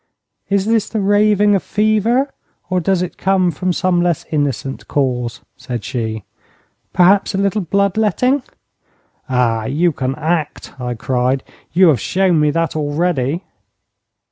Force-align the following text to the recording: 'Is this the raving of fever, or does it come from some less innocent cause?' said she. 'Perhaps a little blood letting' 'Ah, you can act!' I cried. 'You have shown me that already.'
'Is 0.49 0.65
this 0.65 0.89
the 0.89 0.99
raving 0.99 1.53
of 1.53 1.61
fever, 1.61 2.31
or 2.71 2.79
does 2.79 3.03
it 3.03 3.19
come 3.19 3.51
from 3.51 3.71
some 3.71 4.01
less 4.01 4.25
innocent 4.31 4.87
cause?' 4.87 5.41
said 5.57 5.83
she. 5.83 6.23
'Perhaps 6.91 7.35
a 7.35 7.37
little 7.37 7.61
blood 7.61 7.97
letting' 7.97 8.41
'Ah, 9.29 9.65
you 9.65 9.91
can 9.91 10.15
act!' 10.15 10.73
I 10.81 10.95
cried. 10.95 11.43
'You 11.71 11.89
have 11.89 12.01
shown 12.01 12.39
me 12.39 12.49
that 12.49 12.75
already.' 12.75 13.43